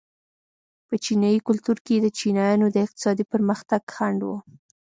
[0.87, 4.29] په چینايي کلتور کې د چینایانو د اقتصادي پرمختګ خنډ و.